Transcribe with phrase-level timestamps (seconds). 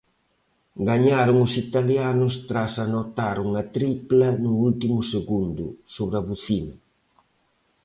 [0.89, 6.75] Gañaron os italianos tras anotar unha tripla no último segundo, sobre a bucina.